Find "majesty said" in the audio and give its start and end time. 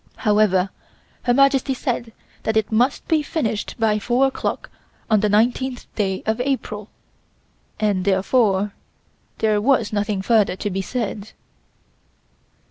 1.35-2.11